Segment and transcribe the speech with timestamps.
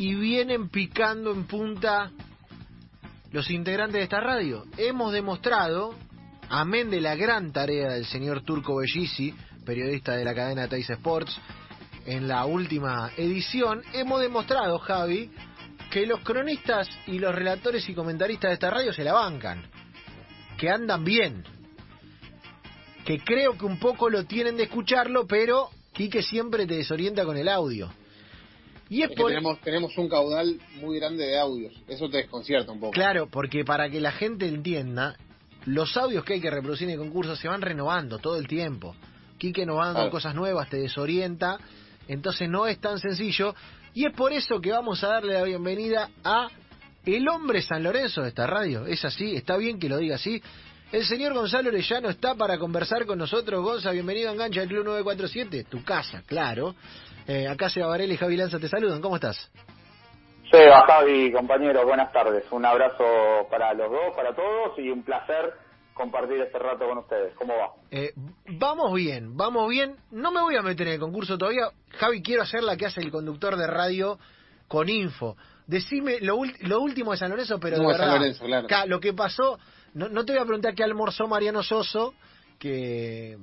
[0.00, 2.10] y vienen picando en punta
[3.32, 4.64] los integrantes de esta radio.
[4.78, 5.94] Hemos demostrado,
[6.48, 11.38] amén de la gran tarea del señor Turco Bellisi, periodista de la cadena Teis Sports,
[12.06, 15.30] en la última edición, hemos demostrado, Javi,
[15.90, 19.70] que los cronistas y los relatores y comentaristas de esta radio se la bancan,
[20.56, 21.44] que andan bien,
[23.04, 27.36] que creo que un poco lo tienen de escucharlo, pero Quique siempre te desorienta con
[27.36, 27.92] el audio.
[28.90, 32.92] Y es, tenemos, tenemos un caudal muy grande de audios, eso te desconcierta un poco.
[32.92, 35.16] Claro, porque para que la gente entienda,
[35.64, 38.96] los audios que hay que reproducir en el concurso se van renovando todo el tiempo.
[39.38, 41.58] Quique nos va dando cosas nuevas, te desorienta,
[42.08, 43.54] entonces no es tan sencillo.
[43.94, 46.48] Y es por eso que vamos a darle la bienvenida a
[47.06, 48.86] el hombre San Lorenzo de esta radio.
[48.86, 50.42] Es así, está bien que lo diga así.
[50.92, 53.62] El señor Gonzalo Orellano está para conversar con nosotros.
[53.62, 56.74] Gonza, bienvenido a Engancha del Club 947, tu casa, claro.
[57.28, 59.00] Eh, acá Seba Varela y Javi Lanza te saludan.
[59.00, 59.52] ¿Cómo estás?
[60.50, 62.44] Seba, Javi, compañero, buenas tardes.
[62.50, 63.04] Un abrazo
[63.48, 65.54] para los dos, para todos y un placer
[65.94, 67.34] compartir este rato con ustedes.
[67.36, 67.70] ¿Cómo va?
[67.92, 68.12] Eh,
[68.58, 69.94] vamos bien, vamos bien.
[70.10, 71.68] No me voy a meter en el concurso todavía.
[71.98, 74.18] Javi, quiero hacer la que hace el conductor de radio
[74.66, 75.36] con info.
[75.68, 79.56] Decime lo, último de San Lorenzo, pero de verdad, lo que pasó,
[79.94, 82.14] no, no, te voy a preguntar qué almorzó Mariano Soso,
[82.58, 83.36] que,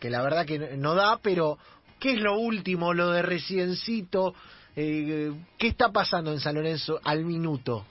[0.00, 1.58] que la verdad que no da, pero
[1.98, 4.34] ¿qué es lo último, lo de Reciencito?
[4.76, 7.84] Eh, ¿Qué está pasando en San Lorenzo al minuto?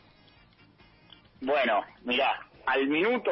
[1.41, 3.31] Bueno, mira, al minuto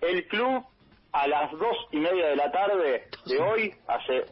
[0.00, 0.64] el club
[1.12, 4.24] a las dos y media de la tarde de hoy, hace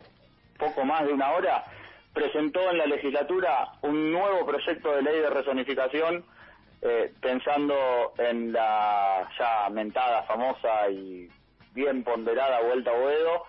[0.58, 1.64] poco más de una hora,
[2.12, 6.24] presentó en la legislatura un nuevo proyecto de ley de rezonificación
[6.82, 11.28] eh, pensando en la ya mentada, famosa y
[11.74, 13.44] bien ponderada Vuelta a Boedo.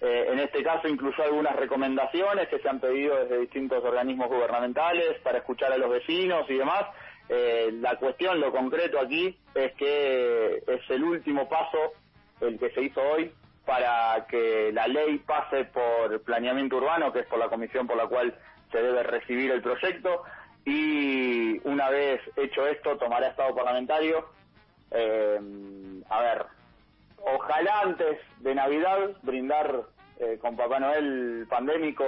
[0.00, 5.20] Eh, en este caso incluyó algunas recomendaciones que se han pedido desde distintos organismos gubernamentales
[5.22, 6.86] para escuchar a los vecinos y demás.
[7.28, 11.92] Eh, la cuestión, lo concreto aquí, es que es el último paso
[12.40, 13.32] el que se hizo hoy
[13.64, 18.08] para que la ley pase por planeamiento urbano, que es por la comisión por la
[18.08, 18.34] cual
[18.72, 20.24] se debe recibir el proyecto,
[20.64, 24.26] y una vez hecho esto tomará estado parlamentario.
[24.90, 25.40] Eh,
[26.08, 26.46] a ver,
[27.18, 29.84] ojalá antes de Navidad brindar
[30.20, 32.04] eh, con Papá Noel pandémico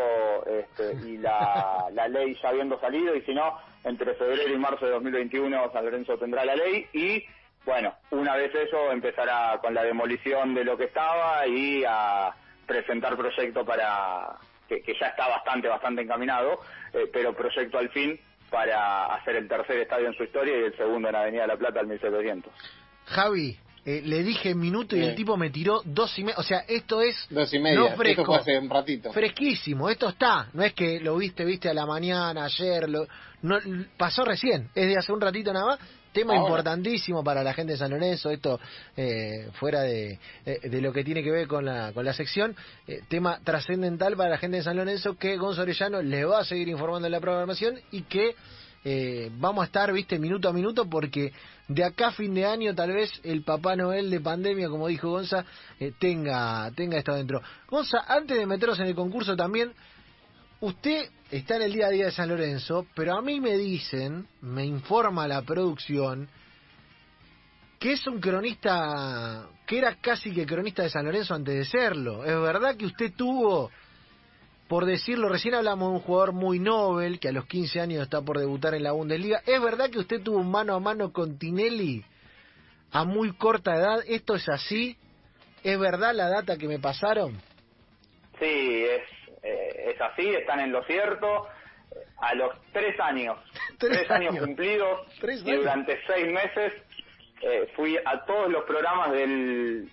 [0.47, 4.87] este, y la, la ley ya habiendo salido, y si no, entre febrero y marzo
[4.87, 7.25] de 2021 San Lorenzo tendrá la ley y
[7.65, 12.35] bueno, una vez eso empezará con la demolición de lo que estaba y a
[12.67, 14.37] presentar proyecto para
[14.69, 16.61] que, ya está bastante, bastante encaminado,
[16.93, 18.19] eh, pero proyecto al fin
[18.55, 21.81] para hacer el tercer estadio en su historia y el segundo en Avenida La Plata
[21.81, 22.53] al 1700.
[23.07, 26.39] Javi, eh, le dije minuto y el tipo me tiró dos y media.
[26.39, 27.27] O sea, esto es.
[27.31, 27.81] Dos y media.
[27.81, 29.13] No fresco, esto hace un ratito.
[29.13, 29.91] Fresquísimo.
[29.91, 30.51] Esto está.
[30.53, 32.89] No es que lo viste, viste a la mañana, ayer.
[32.89, 33.09] Lo,
[33.43, 33.59] no,
[33.97, 34.69] pasó recién.
[34.73, 35.81] Es de hace un ratito nada más.
[36.15, 38.61] Tema importantísimo para la gente de San Lorenzo, esto
[38.97, 42.55] eh, fuera de, eh, de, lo que tiene que ver con la, con la sección,
[42.87, 46.45] eh, tema trascendental para la gente de San Lorenzo que Gonzo Orellano le va a
[46.45, 48.37] seguir informando en la programación y que
[48.85, 51.33] eh, vamos a estar, viste, minuto a minuto, porque
[51.69, 55.09] de acá a fin de año tal vez el Papá Noel de pandemia, como dijo
[55.09, 55.45] Gonza,
[55.81, 57.41] eh, tenga, tenga esto adentro.
[57.69, 59.73] Gonza, antes de meternos en el concurso también,
[60.61, 64.27] usted está en el día a día de San Lorenzo, pero a mí me dicen,
[64.41, 66.29] me informa la producción,
[67.79, 72.25] que es un cronista, que era casi que cronista de San Lorenzo antes de serlo.
[72.25, 73.71] ¿Es verdad que usted tuvo
[74.69, 78.23] por decirlo, recién hablamos de un jugador muy noble que a los 15 años está
[78.23, 79.43] por debutar en la Bundesliga.
[79.47, 82.03] ¿Es verdad que usted tuvo un mano a mano con Tinelli
[82.91, 84.03] a muy corta edad?
[84.07, 84.97] ¿Esto es así?
[85.63, 87.35] ¿Es verdad la data que me pasaron?
[88.39, 89.03] Sí, es,
[89.45, 91.47] eh, es así, están en lo cierto.
[92.19, 93.39] A los tres años,
[93.79, 96.73] tres, años, cumplidos, y durante seis meses
[97.43, 99.89] eh, fui a todos los programas del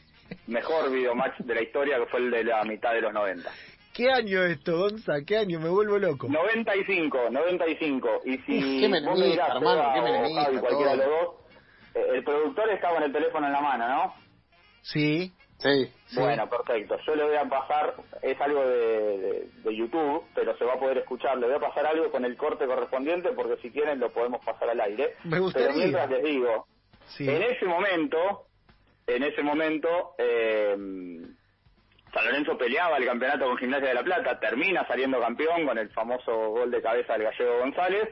[0.48, 3.52] mejor videomatch de la historia, que fue el de la mitad de los 90.
[3.94, 5.14] ¿Qué año esto, Gonza?
[5.28, 5.60] ¿Qué año?
[5.60, 6.28] Me vuelvo loco.
[6.30, 8.22] 95, 95.
[8.26, 11.36] Y si ¿Qué me vos mirás, hermano, ¿qué me cualquiera de los dos,
[11.96, 14.14] eh, el productor estaba con el teléfono en la mano, ¿no?
[14.82, 15.34] Sí.
[15.62, 15.92] Sí.
[16.16, 16.98] Bueno, perfecto.
[17.06, 20.98] Yo le voy a pasar, es algo de, de, YouTube, pero se va a poder
[20.98, 21.38] escuchar.
[21.38, 24.70] Le voy a pasar algo con el corte correspondiente porque si quieren lo podemos pasar
[24.70, 25.14] al aire.
[25.24, 25.68] Me gustaría.
[25.68, 26.66] Pero mientras les digo,
[27.20, 28.46] en ese momento,
[29.06, 30.76] en ese momento, eh,
[32.14, 35.90] San Lorenzo peleaba el campeonato con Gimnasia de la Plata, termina saliendo campeón con el
[35.92, 38.10] famoso gol de cabeza del gallego González.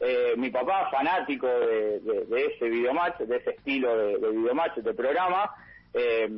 [0.00, 5.50] Eh, mi papá, fanático de, ese videomatch, de ese estilo de, de videomatch, de programa,
[5.94, 6.28] eh,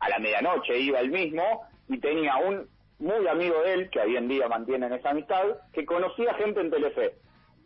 [0.00, 4.16] a la medianoche iba el mismo y tenía un muy amigo de él, que hoy
[4.16, 7.12] en día mantienen esa amistad, que conocía gente en Telefe.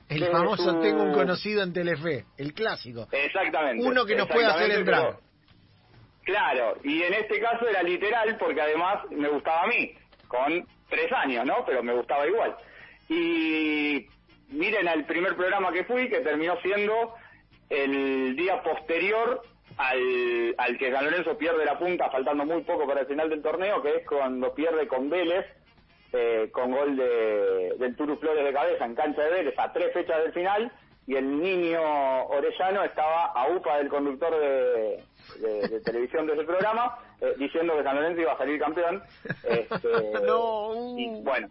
[0.09, 3.07] El famoso tengo un conocido en Telefe, el clásico.
[3.13, 3.87] Exactamente.
[3.87, 5.19] Uno que nos puede hacer entrar.
[6.25, 9.93] claro, y en este caso era literal porque además me gustaba a mí,
[10.27, 11.65] con tres años, ¿no?
[11.65, 12.57] Pero me gustaba igual.
[13.09, 14.07] Y
[14.49, 17.15] miren al primer programa que fui, que terminó siendo
[17.69, 19.43] el día posterior
[19.81, 23.43] al, al que San Lorenzo pierde la punta, faltando muy poco para el final del
[23.43, 25.47] torneo, que es cuando pierde con Vélez,
[26.13, 29.93] eh, con gol de, del Turu Flores de cabeza en cancha de Vélez, a tres
[29.95, 30.71] fechas del final,
[31.07, 31.81] y el niño
[32.27, 35.03] Orellano estaba a UPA del conductor de,
[35.41, 39.03] de, televisión de ese programa, eh, diciendo que San Lorenzo iba a salir campeón.
[39.45, 40.95] Este, no.
[40.99, 41.49] Y bueno,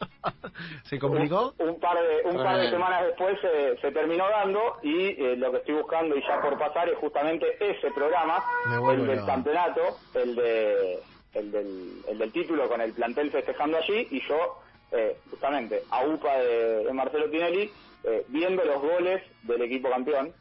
[0.84, 1.54] ¿Se complicó?
[1.58, 3.38] Un, par de un par de semanas después
[3.80, 7.46] se, terminó dando y eh, lo que estoy buscando y ya por pasar es justamente
[7.60, 8.44] ese programa,
[8.92, 9.80] el del campeonato,
[10.14, 10.98] el de
[11.34, 14.60] el del, el del título con el plantel festejando allí y yo
[14.92, 17.70] eh, justamente a UPA de, Marcelo Tinelli
[18.04, 20.32] eh, viendo los goles del equipo campeón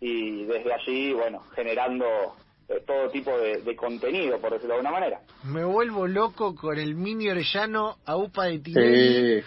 [0.00, 2.39] y desde allí bueno generando eh,
[2.86, 5.20] todo tipo de, contenido, por decirlo de alguna manera.
[5.44, 9.44] Me vuelvo loco con el mini Orellano a UPA de Tinelli.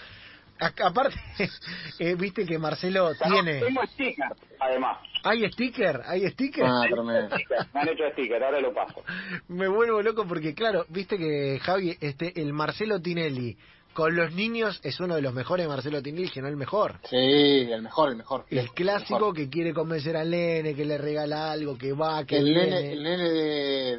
[0.60, 1.16] aparte,
[2.00, 3.60] eh, viste que Marcelo tiene...
[3.60, 4.28] Tengo sticker,
[4.60, 4.98] además.
[5.24, 6.02] ¿Hay sticker?
[6.06, 6.66] ¿Hay sticker?
[6.66, 6.84] Ah,
[7.74, 9.02] Me han hecho sticker, ahora lo paso.
[9.48, 13.58] Me vuelvo loco porque, claro, viste que Javi, este, el Marcelo Tinelli
[13.94, 16.96] con los niños es uno de los mejores Marcelo Tinelli, que no el mejor.
[17.04, 17.16] Sí,
[17.72, 18.46] el mejor, el mejor.
[18.50, 22.54] El clásico que quiere convencer al nene, que le regala algo, que va, que el
[22.54, 23.30] nene, el nene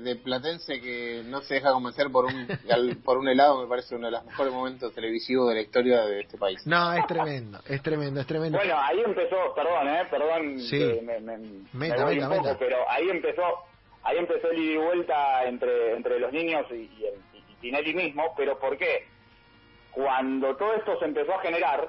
[0.00, 2.46] de, Platense que no se deja convencer por un
[3.04, 6.20] por un helado me parece uno de los mejores momentos televisivos de la historia de
[6.20, 6.66] este país.
[6.66, 8.58] No, es tremendo, es tremendo, es tremendo.
[8.58, 11.00] Bueno, ahí empezó, perdón, eh, perdón, sí.
[11.02, 11.38] me, me,
[11.72, 13.42] meta, meta, un poco, pero ahí empezó,
[14.02, 18.34] ahí empezó el ida y vuelta entre entre los niños y, y, y Tinelli mismo,
[18.36, 19.13] pero ¿por qué?
[19.94, 21.88] Cuando todo esto se empezó a generar,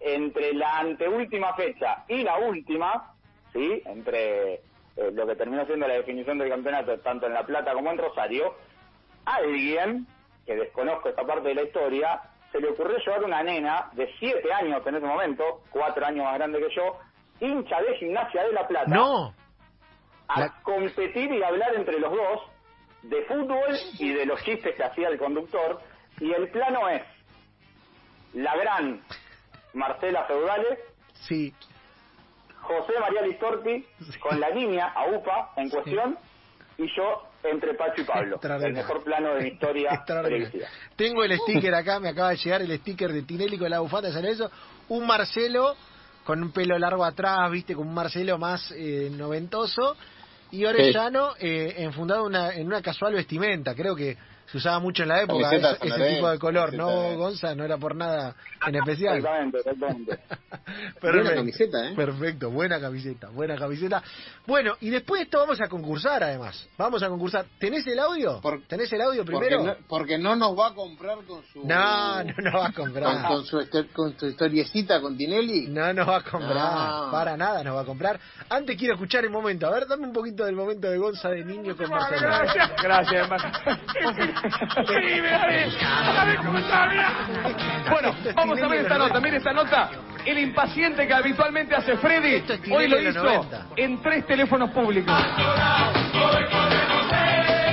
[0.00, 3.14] entre la anteúltima fecha y la última,
[3.52, 3.82] ¿sí?
[3.86, 7.90] entre eh, lo que terminó siendo la definición del campeonato, tanto en La Plata como
[7.90, 8.54] en Rosario,
[9.24, 10.06] alguien,
[10.44, 12.20] que desconozco esta parte de la historia,
[12.52, 16.34] se le ocurrió llevar una nena de siete años en ese momento, cuatro años más
[16.34, 16.98] grande que yo,
[17.40, 19.34] hincha de gimnasia de La Plata, no.
[20.28, 22.42] a competir y hablar entre los dos
[23.02, 25.80] de fútbol y de los chistes que hacía el conductor,
[26.20, 27.02] y el plano es
[28.34, 29.02] la gran
[29.72, 30.78] Marcela Feudales,
[31.26, 31.52] sí.
[32.60, 33.86] José María Listorti,
[34.20, 36.18] con la niña AUPA en cuestión,
[36.78, 38.40] y yo entre Pacho y Pablo.
[38.42, 40.02] El mejor plano de mi historia
[40.96, 44.08] Tengo el sticker acá, me acaba de llegar el sticker de Tinelli con la bufanda
[44.08, 44.50] de San eso
[44.88, 45.76] Un Marcelo
[46.24, 49.96] con un pelo largo atrás, viste, con un Marcelo más eh, noventoso.
[50.50, 53.74] Y Orellano eh, enfundado una, en una casual vestimenta.
[53.74, 54.16] Creo que
[54.46, 57.54] se usaba mucho en la época ese, tipo de color, ¿no, Gonza?
[57.54, 58.34] No era por nada
[58.66, 59.16] en especial.
[59.16, 60.18] Exactamente, exactamente.
[61.02, 61.94] buena camiseta, ¿eh?
[61.94, 64.02] Perfecto, buena camiseta, buena camiseta.
[64.46, 66.68] Bueno, y después de esto vamos a concursar, además.
[66.76, 67.46] Vamos a concursar.
[67.58, 68.40] ¿Tenés el audio?
[68.68, 69.76] ¿Tenés el audio primero?
[69.88, 71.66] Porque no, nos va a comprar con su...
[71.66, 73.26] No, no nos va a comprar.
[73.26, 73.58] Con, su,
[73.92, 75.68] con su historiecita con Tinelli.
[75.68, 78.20] No nos va a comprar, para nada nos va a comprar.
[78.48, 79.66] Antes quiero escuchar el momento.
[79.66, 82.20] A ver, dame un poquito del momento de Gonza de niño con Marcelo.
[82.20, 83.28] Gracias, gracias,
[87.90, 89.90] bueno, vamos a ver esta nota, mire esta nota.
[90.24, 95.14] El impaciente que habitualmente hace Freddy, hoy lo hizo en tres teléfonos públicos.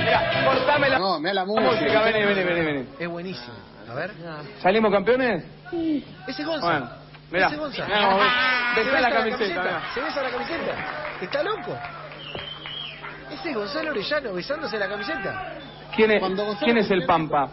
[0.00, 2.02] Mira, cortame la, no, la música.
[2.02, 2.88] Vení, vení, vení, vení.
[2.98, 3.54] Es buenísimo.
[3.90, 4.10] A ver.
[4.60, 5.44] ¿Salimos campeones?
[5.70, 6.04] Sí.
[6.26, 6.66] Ese Gonza.
[6.66, 6.90] Bueno,
[7.30, 7.46] mira.
[7.46, 7.88] Ese Gonza.
[7.88, 9.82] La camiseta.
[9.94, 10.72] ¿Se besa la camiseta?
[11.20, 11.78] ¿Está loco?
[13.30, 15.61] Ese es Gonzalo Orellano besándose la camiseta.
[15.94, 16.22] ¿Quién es,
[16.60, 17.48] ¿quién es el Pampa?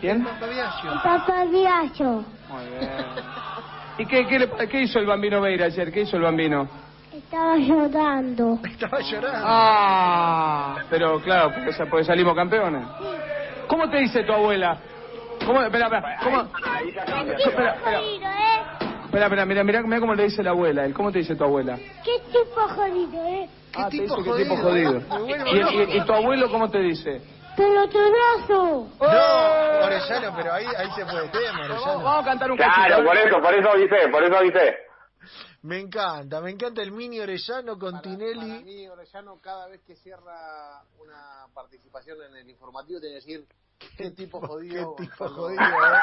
[0.00, 0.24] ¿Quién?
[0.24, 0.92] Pampa Viaggio.
[0.92, 1.44] El Pampa.
[1.44, 2.90] Muy bien.
[3.98, 5.92] ¿Y qué, qué, qué, hizo el Bambino Beira ayer?
[5.92, 6.68] ¿Qué hizo el Bambino?
[7.12, 8.60] Estaba llorando.
[8.64, 9.40] Estaba llorando.
[9.44, 12.86] Ah, pero claro, porque, salimos campeones.
[13.66, 14.78] ¿Cómo te dice tu abuela?
[15.44, 15.62] ¿Cómo?
[15.62, 16.16] Espera, espera.
[16.22, 16.40] ¿Cómo?
[17.38, 18.00] Espera, espera.
[18.00, 18.20] ¿eh?
[19.04, 20.86] Espera, espera, mira, mira, mira cómo le dice la abuela.
[20.92, 21.76] ¿Cómo te dice tu abuela?
[22.04, 23.48] ¿Qué tipo jodido, eh?
[23.78, 24.36] ¿Qué ah, tipo jodido?
[24.36, 25.02] ¿Qué tipo jodido?
[25.92, 27.20] ¿Y, y, tu abuelo cómo te dice?
[27.56, 28.88] ¡Pelotonazo!
[29.00, 32.86] No, Orellano, pero ahí, ahí se puede tema, Vamos, vamos, a cantar un cachito.
[32.86, 34.76] Claro, por eso, por eso avisé, por eso avisé.
[35.62, 38.48] Me encanta, me encanta el mini Orellano con Tinelli.
[38.48, 43.46] Para mí, Orellano, cada vez que cierra una participación en el informativo, tiene que decir:
[43.78, 44.96] ¿Qué tipo jodido?
[44.96, 45.62] ¿Qué tipo jodido?
[45.62, 45.98] Eh?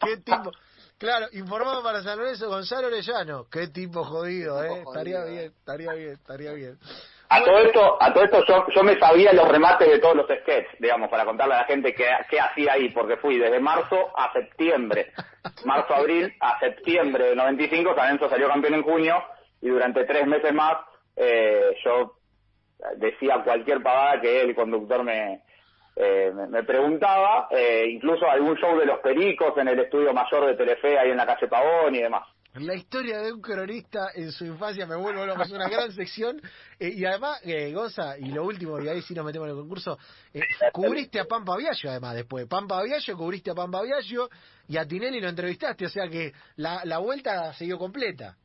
[0.00, 0.50] ¿Qué tipo?
[0.98, 3.46] Claro, informado para San Lorenzo Gonzalo Orellano.
[3.50, 4.82] Qué tipo jodido, ¿eh?
[4.86, 6.78] estaría bien, estaría bien, estaría bien.
[7.30, 10.26] A todo esto, a todo esto yo, yo me sabía los remates de todos los
[10.26, 14.10] sketches, digamos, para contarle a la gente qué, qué hacía ahí, porque fui desde marzo
[14.14, 15.12] a septiembre,
[15.64, 19.22] marzo, abril, a septiembre de 95, San Lorenzo salió campeón en junio,
[19.62, 20.76] y durante tres meses más
[21.16, 22.16] eh, yo
[22.96, 25.42] decía cualquier pavada que el conductor me,
[25.96, 30.54] eh, me, preguntaba, eh, incluso algún show de los Pericos en el estudio mayor de
[30.54, 32.26] Telefe ahí en la calle Pavón y demás.
[32.54, 36.40] La historia de un cronista en su infancia me vuelvo loco, es una gran sección.
[36.80, 39.60] Eh, y además, eh, Goza, y lo último, y ahí sí nos metemos en el
[39.60, 39.98] concurso,
[40.34, 40.40] eh,
[40.72, 42.46] cubriste a Pampa Viallo además después.
[42.46, 44.28] Pampa Viallo, cubriste a Pampa Viallo
[44.66, 48.36] y a Tinelli lo entrevistaste, o sea que la, la vuelta siguió completa.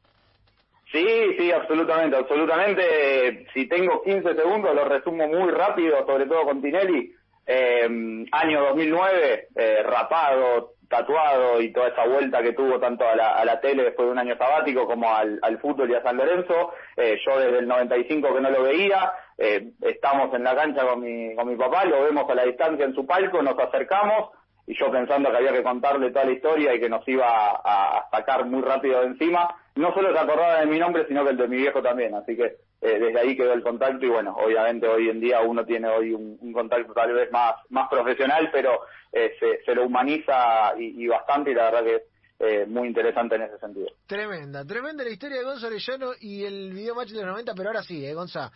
[0.91, 1.05] Sí,
[1.39, 3.47] sí, absolutamente, absolutamente.
[3.55, 7.14] Si tengo 15 segundos, lo resumo muy rápido, sobre todo con Tinelli.
[7.47, 13.33] Eh, año 2009, eh, rapado, tatuado y toda esa vuelta que tuvo tanto a la,
[13.33, 16.73] a la tele después de un año sabático como al, fútbol y a San Lorenzo.
[16.95, 21.01] Eh, yo desde el 95 que no lo veía, eh, estamos en la cancha con
[21.01, 24.31] mi, con mi papá, lo vemos a la distancia en su palco, nos acercamos
[24.67, 27.99] y yo pensando que había que contarle toda la historia y que nos iba a,
[27.99, 31.31] a sacar muy rápido de encima, no solo se acordaba de mi nombre, sino que
[31.31, 34.35] el de mi viejo también, así que eh, desde ahí quedó el contacto y bueno,
[34.37, 38.49] obviamente hoy en día uno tiene hoy un, un contacto tal vez más, más profesional,
[38.51, 42.01] pero eh, se, se, lo humaniza y, y, bastante y la verdad que es
[42.37, 43.87] eh, muy interesante en ese sentido.
[44.05, 47.69] Tremenda, tremenda la historia de Gonzalo Arellano y el video match de los 90, pero
[47.69, 48.51] ahora sí, eh, Gonza,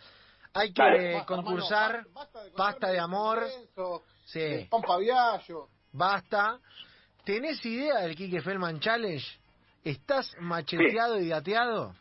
[0.52, 1.24] hay que Dale.
[1.26, 4.40] concursar, basta, basta, de, basta de amor, Lorenzo, sí.
[4.40, 5.68] de Pampa Viallo.
[5.92, 6.58] basta.
[7.24, 9.24] ¿Tenés idea del Kike Feldman Challenge?
[9.84, 11.24] ¿Estás macheteado sí.
[11.24, 11.94] y dateado?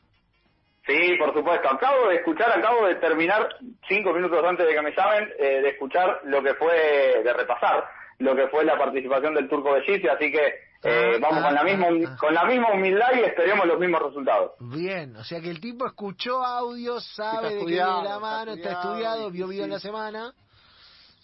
[0.89, 1.69] Sí, por supuesto.
[1.69, 3.47] Acabo de escuchar, acabo de terminar,
[3.87, 7.87] cinco minutos antes de que me llamen, eh, de escuchar lo que fue, de repasar
[8.17, 10.45] lo que fue la participación del Turco Bellici, así que
[10.83, 13.79] eh, ah, vamos ah, con la misma ah, con la misma humildad y esperemos los
[13.79, 14.51] mismos resultados.
[14.59, 18.71] Bien, o sea que el tipo escuchó audio, sabe de qué viene la mano, está
[18.71, 19.65] estudiado, está estudiado vio video sí.
[19.65, 20.33] en la semana.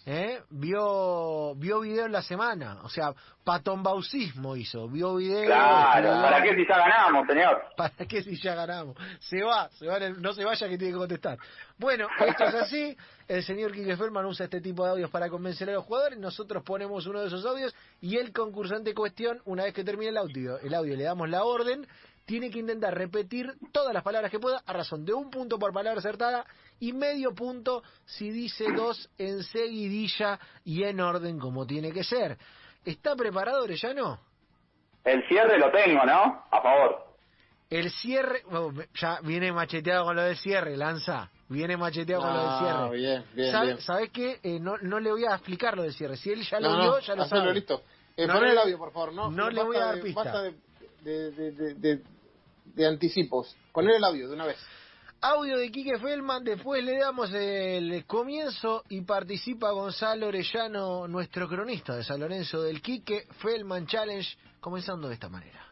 [0.08, 0.40] ¿Eh?
[0.50, 5.46] Vio vio video en la semana, o sea, patombaucismo hizo, vio video.
[5.46, 7.62] Claro, ¿para qué si ya ganamos, señor?
[7.76, 8.96] ¿Para qué si ya ganamos?
[9.18, 11.38] Se va, se va el, no se vaya que tiene que contestar.
[11.76, 12.96] Bueno, esto es así,
[13.26, 16.62] el señor Quique Ferman usa este tipo de audios para convencer a los jugadores, nosotros
[16.62, 20.60] ponemos uno de esos audios y el concursante cuestión, una vez que termine el audio,
[20.60, 21.84] el audio le damos la orden,
[22.26, 25.72] tiene que intentar repetir todas las palabras que pueda a razón de un punto por
[25.72, 26.44] palabra acertada
[26.80, 32.36] y medio punto si dice dos en seguidilla y en orden como tiene que ser.
[32.84, 34.18] ¿Está preparado, Orellano?
[35.04, 36.44] El cierre lo tengo, ¿no?
[36.50, 37.06] A favor.
[37.70, 41.30] El cierre, oh, ya viene macheteado con lo del cierre, Lanza.
[41.48, 42.96] Viene macheteado con lo del cierre.
[42.96, 43.80] Bien, bien, ¿Sabe, bien.
[43.80, 44.40] ¿Sabes qué?
[44.42, 46.16] Eh, no, no le voy a explicar lo del cierre.
[46.16, 47.54] Si él ya lo no, vio, no, ya lo sabe.
[47.54, 47.82] listo.
[48.16, 49.12] Eh, No el audio, por favor.
[49.12, 50.22] No, no le voy a dar de- pista.
[50.24, 52.02] Basta de, de, de,
[52.76, 53.56] de, anticipos.
[53.72, 54.58] Poner el audio de una vez.
[55.20, 61.96] Audio de Quique Feldman, después le damos el comienzo y participa Gonzalo Orellano, nuestro cronista
[61.96, 64.28] de San Lorenzo del Quique Feldman Challenge,
[64.60, 65.66] comenzando de esta manera.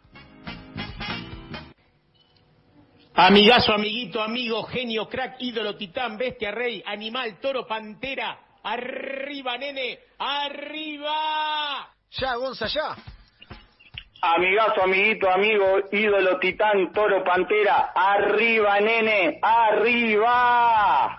[3.17, 8.41] Amigazo, amiguito, amigo, genio, crack, ídolo, titán, bestia, rey, animal, toro, pantera.
[8.65, 11.95] Arriba, nene, arriba.
[12.11, 12.97] Ya, Gonza, ya.
[14.27, 21.19] Amigazo, amiguito, amigo, ídolo, titán, toro, pantera, arriba, nene, arriba.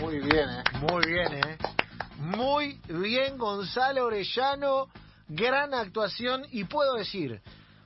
[0.00, 0.62] Muy bien, ¿eh?
[0.82, 1.58] Muy bien, ¿eh?
[2.18, 4.86] Muy bien, Gonzalo Orellano.
[5.26, 7.42] Gran actuación y puedo decir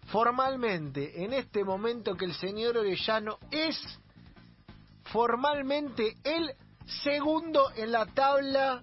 [0.08, 3.80] formalmente en este momento que el señor Orellano es
[5.04, 6.52] formalmente el
[7.02, 8.82] segundo en la tabla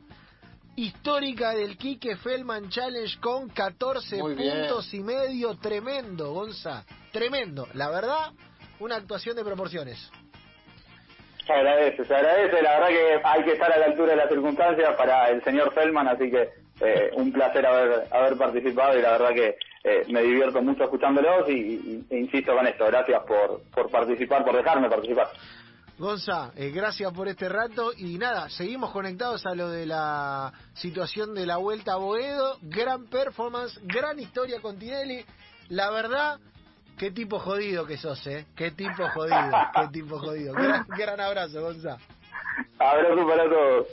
[0.77, 4.59] histórica del Quique Feldman Challenge con 14 Muy bien.
[4.59, 5.55] puntos y medio.
[5.57, 6.85] Tremendo, Gonza.
[7.11, 7.67] Tremendo.
[7.73, 8.31] La verdad,
[8.79, 9.97] una actuación de proporciones.
[11.45, 12.61] Se agradece, se agradece.
[12.61, 15.73] La verdad que hay que estar a la altura de las circunstancias para el señor
[15.73, 20.21] Feldman, así que eh, un placer haber, haber participado y la verdad que eh, me
[20.21, 22.85] divierto mucho escuchándolos y, y- e insisto con esto.
[22.85, 25.29] Gracias por, por participar, por dejarme participar.
[25.97, 31.33] Gonza, eh, gracias por este rato y nada, seguimos conectados a lo de la situación
[31.33, 35.25] de la vuelta a Boedo, gran performance, gran historia con Tinelli,
[35.69, 36.39] la verdad,
[36.99, 41.61] qué tipo jodido que sos, eh, qué tipo jodido, qué tipo jodido, gran, gran abrazo,
[41.61, 41.97] Gonza.
[42.79, 43.87] Abrazo para todos.